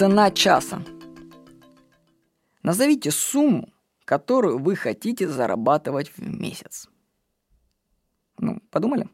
[0.00, 0.82] цена часа.
[2.62, 3.68] Назовите сумму,
[4.06, 6.88] которую вы хотите зарабатывать в месяц.
[8.38, 9.10] Ну, подумали?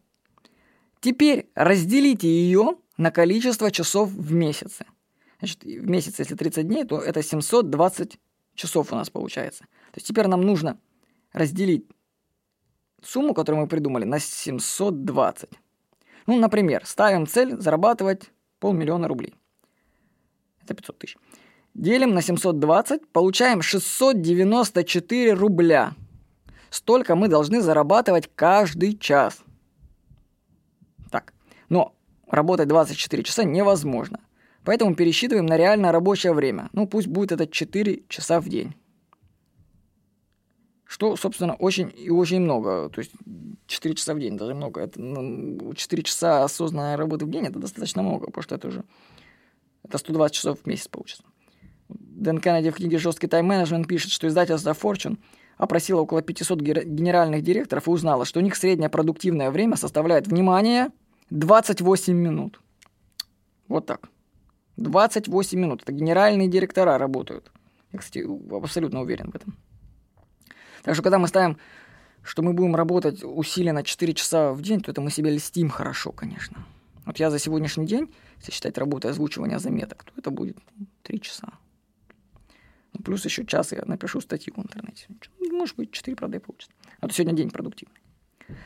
[1.00, 4.86] Теперь разделите ее на количество часов в месяце.
[5.40, 8.20] Значит, в месяц, если 30 дней, то это 720
[8.54, 9.64] часов у нас получается.
[9.90, 10.78] То есть теперь нам нужно
[11.32, 11.84] разделить
[13.02, 15.50] сумму, которую мы придумали, на 720.
[16.28, 18.30] Ну, например, ставим цель зарабатывать
[18.60, 19.34] полмиллиона рублей.
[20.76, 21.16] Это 500 тысяч.
[21.74, 25.94] Делим на 720, получаем 694 рубля.
[26.70, 29.38] Столько мы должны зарабатывать каждый час.
[31.10, 31.32] Так,
[31.68, 31.94] но
[32.28, 34.20] работать 24 часа невозможно.
[34.64, 36.68] Поэтому пересчитываем на реальное рабочее время.
[36.72, 38.74] Ну, пусть будет это 4 часа в день.
[40.84, 42.88] Что, собственно, очень и очень много.
[42.88, 43.12] То есть
[43.66, 44.80] 4 часа в день даже много.
[44.80, 48.84] Это, ну, 4 часа осознанной работы в день это достаточно много, потому что это уже
[49.88, 51.24] это 120 часов в месяц получится.
[51.88, 55.18] Дэн Кеннеди в книге «Жесткий тайм-менеджмент» пишет, что издательство Fortune
[55.56, 60.90] опросило около 500 генеральных директоров и узнала, что у них среднее продуктивное время составляет, внимание,
[61.30, 62.60] 28 минут.
[63.68, 64.08] Вот так.
[64.76, 65.82] 28 минут.
[65.82, 67.50] Это генеральные директора работают.
[67.92, 69.56] Я, кстати, абсолютно уверен в этом.
[70.82, 71.58] Так что, когда мы ставим,
[72.22, 76.12] что мы будем работать усиленно 4 часа в день, то это мы себе льстим хорошо,
[76.12, 76.64] конечно.
[77.06, 80.58] Вот я за сегодняшний день, если считать работу озвучивания заметок, то это будет
[81.02, 81.48] 3 часа.
[82.92, 85.06] Ну, плюс еще час я напишу статью в интернете.
[85.38, 86.72] Может быть, 4, правда, и получится.
[87.00, 88.00] А то сегодня день продуктивный.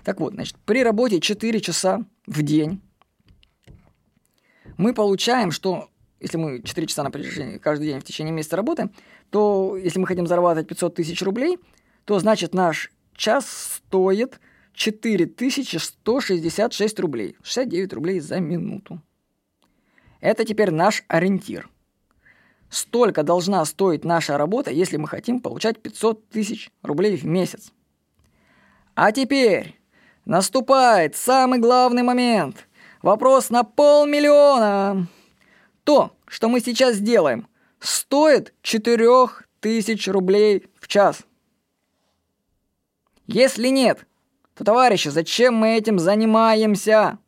[0.05, 2.81] Так вот, значит, при работе 4 часа в день
[4.79, 8.93] мы получаем, что если мы 4 часа на протяжении, каждый день в течение месяца работаем,
[9.31, 11.59] то если мы хотим зарабатывать 500 тысяч рублей,
[12.05, 14.41] то значит наш час стоит
[14.81, 17.37] 4166 рублей.
[17.43, 19.03] 69 рублей за минуту.
[20.21, 21.69] Это теперь наш ориентир.
[22.71, 27.75] Столько должна стоить наша работа, если мы хотим получать 500 тысяч рублей в месяц.
[28.95, 29.79] А теперь
[30.25, 32.67] наступает самый главный момент.
[33.03, 35.09] Вопрос на полмиллиона.
[35.85, 37.49] То, что мы сейчас сделаем,
[37.81, 41.19] стоит 4000 рублей в час.
[43.27, 44.07] Если нет,
[44.61, 47.19] то, товарищи, зачем мы этим занимаемся?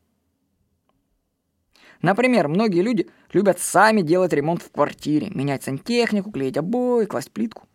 [2.03, 7.67] Например, многие люди любят сами делать ремонт в квартире, менять сантехнику, клеить обои, класть плитку.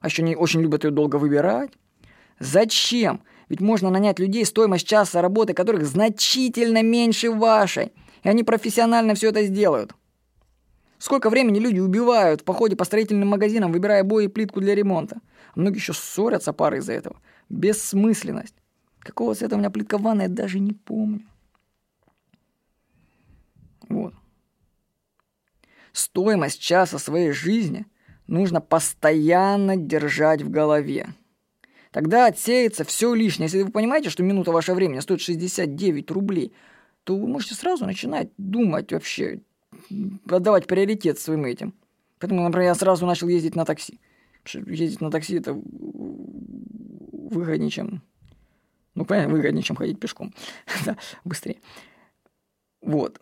[0.00, 1.72] А еще они очень любят ее долго выбирать.
[2.38, 3.22] Зачем?
[3.50, 7.92] Ведь можно нанять людей, стоимость часа работы которых значительно меньше вашей.
[8.22, 9.94] И они профессионально все это сделают.
[10.96, 15.20] Сколько времени люди убивают в походе по строительным магазинам, выбирая обои и плитку для ремонта.
[15.54, 17.20] А многие еще ссорятся пары из-за этого.
[17.50, 18.54] Бессмысленность.
[19.04, 21.26] Какого цвета у меня плитка в я даже не помню.
[23.88, 24.14] Вот.
[25.92, 27.86] Стоимость часа своей жизни
[28.26, 31.08] нужно постоянно держать в голове.
[31.92, 33.44] Тогда отсеется все лишнее.
[33.44, 36.54] Если вы понимаете, что минута вашего времени стоит 69 рублей,
[37.04, 39.42] то вы можете сразу начинать думать вообще,
[40.28, 41.74] отдавать приоритет своим этим.
[42.18, 44.00] Поэтому, например, я сразу начал ездить на такси.
[44.54, 45.52] Ездить на такси это
[47.32, 48.02] выгоднее, чем
[48.94, 50.34] ну, понятно, выгоднее, чем ходить пешком.
[50.84, 51.60] да, быстрее.
[52.80, 53.20] Вот.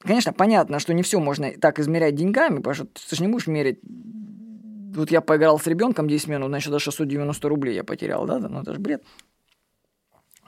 [0.00, 3.46] Конечно, понятно, что не все можно так измерять деньгами, потому что ты же не будешь
[3.46, 3.80] мерить
[4.94, 8.38] вот я поиграл с ребенком 10 минут, значит, до 690 рублей я потерял, да?
[8.38, 9.02] Ну, это же бред.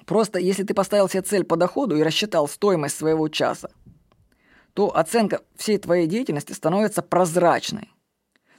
[0.07, 3.71] Просто если ты поставил себе цель по доходу и рассчитал стоимость своего часа,
[4.75, 7.91] то оценка всей твоей деятельности становится прозрачной.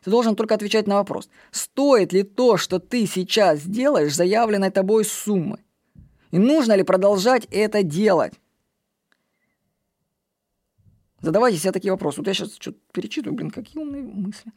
[0.06, 5.04] Ты должен только отвечать на вопрос, стоит ли то, что ты сейчас делаешь, заявленной тобой
[5.04, 5.58] суммы?
[6.30, 8.34] И нужно ли продолжать это делать?
[11.22, 12.20] Задавайте себе такие вопросы.
[12.20, 14.52] Вот я сейчас что-то перечитываю, блин, какие умные мысли.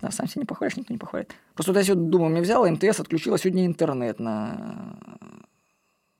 [0.00, 1.32] Да, сам себе не похвалишь, никто не похвалит.
[1.54, 4.98] Просто вот я сегодня думаю, мне взяла МТС, отключила сегодня интернет на,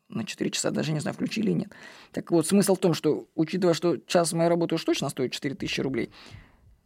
[0.09, 1.73] на 4 часа, даже не знаю, включили или нет.
[2.13, 5.81] Так вот, смысл в том, что, учитывая, что час моей работы уж точно стоит 4000
[5.81, 6.13] рублей,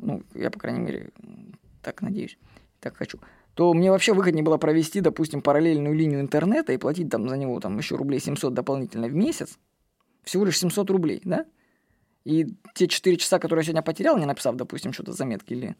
[0.02, 1.10] ну, я, по крайней мере,
[1.82, 2.38] так надеюсь,
[2.80, 3.18] так хочу,
[3.54, 7.60] то мне вообще выгоднее было провести, допустим, параллельную линию интернета и платить там за него
[7.60, 9.58] там еще рублей 700 дополнительно в месяц.
[10.22, 11.46] Всего лишь 700 рублей, да?
[12.24, 15.76] И те 4 часа, которые я сегодня потерял, не написав, допустим, что-то заметки или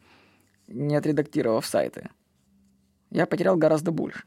[0.67, 2.09] не отредактировав сайты,
[3.09, 4.23] я потерял гораздо больше.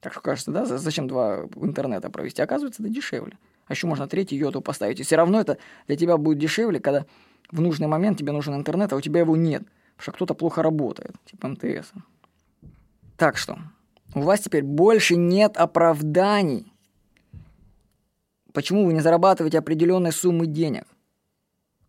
[0.00, 2.40] Так что кажется, да, зачем два интернета провести?
[2.40, 3.36] Оказывается, это дешевле.
[3.66, 5.00] А еще можно третий йоту поставить.
[5.00, 7.04] И все равно это для тебя будет дешевле, когда
[7.50, 9.64] в нужный момент тебе нужен интернет, а у тебя его нет,
[9.98, 11.92] что кто-то плохо работает, типа МТС.
[13.16, 13.58] Так что,
[14.14, 16.72] у вас теперь больше нет оправданий,
[18.52, 20.84] почему вы не зарабатываете определенной суммы денег.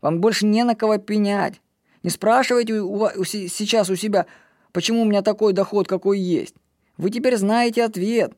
[0.01, 1.61] Вам больше не на кого пенять.
[2.03, 4.25] Не спрашивайте у, у, сейчас у себя,
[4.71, 6.55] почему у меня такой доход, какой есть.
[6.97, 8.33] Вы теперь знаете ответ.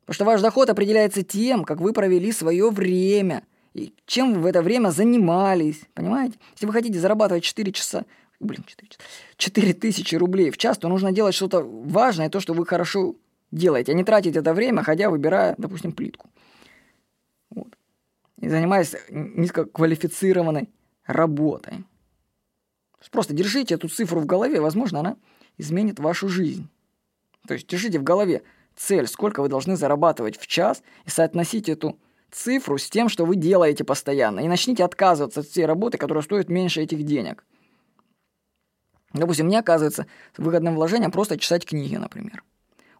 [0.00, 3.42] Потому что ваш доход определяется тем, как вы провели свое время
[3.74, 5.80] и чем вы в это время занимались.
[5.94, 6.38] Понимаете?
[6.54, 8.04] Если вы хотите зарабатывать 4 часа,
[8.40, 9.02] блин, 4 часа,
[9.36, 13.16] 4 тысячи рублей в час, то нужно делать что-то важное, то, что вы хорошо
[13.50, 16.28] делаете, а не тратить это время, ходя, выбирая, допустим, плитку.
[17.50, 17.76] Вот.
[18.40, 20.68] И занимаясь низкоквалифицированной
[21.06, 21.84] работой.
[23.10, 25.16] Просто держите эту цифру в голове, возможно, она
[25.58, 26.68] изменит вашу жизнь.
[27.46, 28.42] То есть держите в голове
[28.74, 31.98] цель, сколько вы должны зарабатывать в час, и соотносите эту
[32.30, 34.40] цифру с тем, что вы делаете постоянно.
[34.40, 37.44] И начните отказываться от всей работы, которая стоит меньше этих денег.
[39.12, 40.06] Допустим, мне оказывается
[40.36, 42.42] выгодным вложением просто читать книги, например.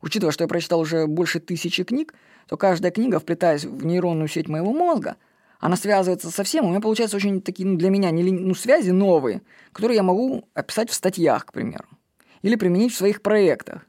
[0.02, 2.14] Учитывая, что я прочитал уже больше тысячи книг,
[2.46, 5.16] то каждая книга, вплетаясь в нейронную сеть моего мозга,
[5.58, 8.90] она связывается со всем, у меня получаются очень такие, ну, для меня, не, ну, связи
[8.90, 9.42] новые,
[9.72, 11.86] которые я могу описать в статьях, к примеру,
[12.42, 13.86] или применить в своих проектах.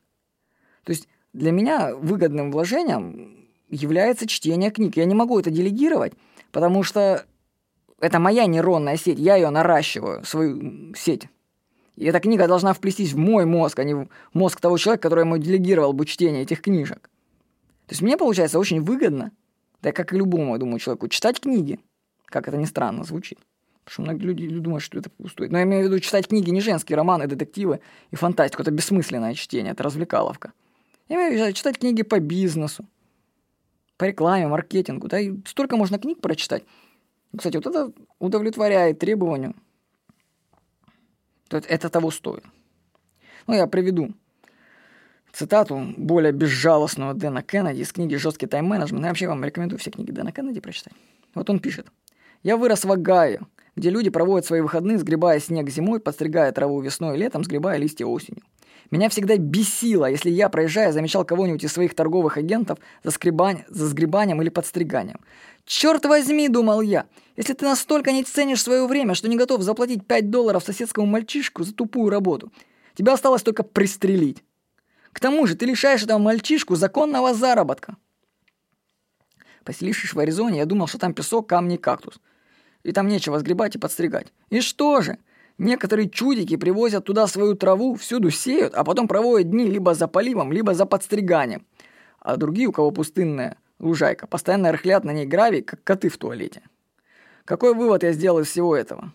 [0.83, 4.95] То есть для меня выгодным вложением является чтение книг.
[4.95, 6.13] Я не могу это делегировать,
[6.51, 7.25] потому что
[7.99, 11.27] это моя нейронная сеть, я ее наращиваю, свою сеть.
[11.97, 15.25] И эта книга должна вплестись в мой мозг, а не в мозг того человека, который
[15.25, 17.09] ему делегировал бы чтение этих книжек.
[17.87, 19.31] То есть мне получается очень выгодно–
[19.81, 21.79] да как и любому, я думаю, человеку, читать книги.
[22.25, 23.39] Как это ни странно звучит.
[23.83, 25.49] Потому что многие люди думают, что это пустое.
[25.49, 27.79] Но я имею в виду читать книги не женские романы, детективы
[28.11, 28.63] и фантастику.
[28.63, 30.51] Это бессмысленное чтение, это развлекаловка.
[31.07, 32.85] Я имею в виду читать книги по бизнесу,
[33.95, 35.07] по рекламе, маркетингу.
[35.07, 36.63] Да, и столько можно книг прочитать.
[37.35, 39.55] Кстати, вот это удовлетворяет требованию.
[41.51, 42.43] Это того стоит.
[43.47, 44.13] Ну, я приведу
[45.31, 49.03] цитату более безжалостного Дэна Кеннеди из книги «Жесткий тайм-менеджмент».
[49.03, 50.93] Я вообще вам рекомендую все книги Дэна Кеннеди прочитать.
[51.35, 51.87] Вот он пишет.
[52.43, 53.41] «Я вырос в Огайо,
[53.75, 58.05] где люди проводят свои выходные, сгребая снег зимой, подстригая траву весной и летом, сгребая листья
[58.05, 58.41] осенью.
[58.89, 63.87] Меня всегда бесило, если я, проезжая, замечал кого-нибудь из своих торговых агентов за, скребань, за
[63.87, 65.19] сгребанием или подстриганием.
[65.65, 67.05] «Черт возьми!»— думал я.
[67.35, 71.63] «Если ты настолько не ценишь свое время, что не готов заплатить 5 долларов соседскому мальчишку
[71.63, 72.51] за тупую работу,
[72.95, 74.43] тебе осталось только пристрелить.
[75.11, 77.97] К тому же ты лишаешь этого мальчишку законного заработка.
[79.65, 82.21] Поселившись в Аризоне, я думал, что там песок, камни кактус.
[82.83, 84.31] И там нечего сгребать и подстригать.
[84.49, 85.17] И что же?
[85.57, 90.51] Некоторые чудики привозят туда свою траву, всюду сеют, а потом проводят дни либо за поливом,
[90.51, 91.65] либо за подстриганием.
[92.19, 96.61] А другие, у кого пустынная лужайка, постоянно рыхлят на ней гравий, как коты в туалете.
[97.43, 99.13] Какой вывод я сделал из всего этого?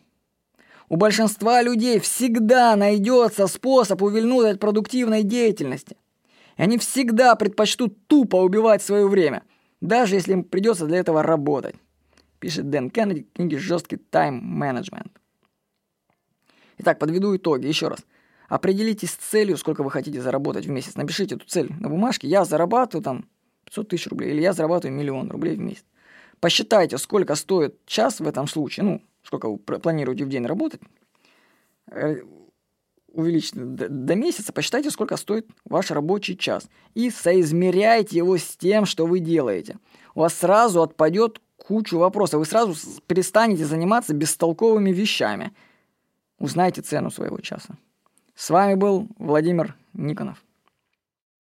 [0.89, 5.97] У большинства людей всегда найдется способ увильнуть от продуктивной деятельности.
[6.57, 9.45] И они всегда предпочтут тупо убивать свое время,
[9.81, 11.77] даже если им придется для этого работать.
[12.41, 15.22] Пишет Дэн Кеннеди в книге «Жесткий тайм-менеджмент».
[16.79, 18.01] Итак, подведу итоги еще раз.
[18.49, 20.95] Определитесь с целью, сколько вы хотите заработать в месяц.
[20.95, 22.29] Напишите эту цель на бумажке.
[22.29, 23.25] Я зарабатываю там
[23.65, 25.85] 500 тысяч рублей или я зарабатываю миллион рублей в месяц.
[26.41, 28.85] Посчитайте, сколько стоит час в этом случае.
[28.85, 30.81] Ну, сколько вы планируете в день работать,
[31.91, 32.17] э,
[33.13, 36.69] увеличьте до, до месяца, посчитайте, сколько стоит ваш рабочий час.
[36.95, 39.79] И соизмеряйте его с тем, что вы делаете.
[40.15, 42.41] У вас сразу отпадет кучу вопросов.
[42.41, 42.75] Вы сразу
[43.07, 45.53] перестанете заниматься бестолковыми вещами.
[46.43, 47.79] Узнайте цену своего часа.
[48.35, 50.43] С вами был Владимир Никонов.